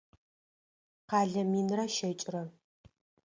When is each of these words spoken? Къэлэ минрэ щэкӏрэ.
Къэлэ 1.09 1.41
минрэ 1.51 1.85
щэкӏрэ. 1.95 2.43